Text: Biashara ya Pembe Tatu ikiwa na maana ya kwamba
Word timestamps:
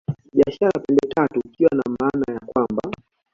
Biashara 0.37 0.69
ya 0.75 0.79
Pembe 0.81 1.07
Tatu 1.15 1.39
ikiwa 1.45 1.69
na 1.77 1.83
maana 1.99 2.33
ya 2.33 2.39
kwamba 2.39 2.81